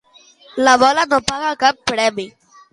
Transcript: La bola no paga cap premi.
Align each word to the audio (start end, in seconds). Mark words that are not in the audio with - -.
La 0.67 0.73
bola 0.85 1.05
no 1.13 1.21
paga 1.29 1.53
cap 1.67 1.87
premi. 1.95 2.29